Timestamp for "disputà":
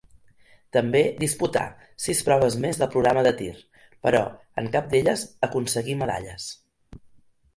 1.23-1.65